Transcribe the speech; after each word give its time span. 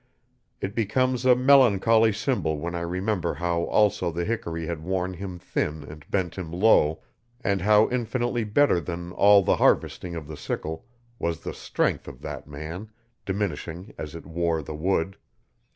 It 0.61 0.73
becomes 0.73 1.25
a 1.27 1.35
melancholy 1.35 2.11
symbol 2.11 2.57
when 2.57 2.73
I 2.73 2.79
remember 2.79 3.35
how 3.35 3.65
also 3.65 4.11
the 4.11 4.25
hickory 4.25 4.65
had 4.65 4.81
worn 4.81 5.13
him 5.13 5.37
thin 5.37 5.83
and 5.83 6.09
bent 6.09 6.39
him 6.39 6.51
low, 6.51 7.03
and 7.43 7.61
how 7.61 7.87
infinitely 7.87 8.43
better 8.45 8.79
than 8.81 9.11
all 9.11 9.43
the 9.43 9.57
harvesting 9.57 10.15
of 10.15 10.25
the 10.27 10.37
sickle 10.37 10.87
was 11.19 11.41
the 11.41 11.53
strength 11.53 12.07
of 12.07 12.19
that 12.23 12.47
man, 12.47 12.89
diminishing 13.27 13.93
as 13.95 14.15
it 14.15 14.25
wore 14.25 14.63
the 14.63 14.73
wood. 14.73 15.17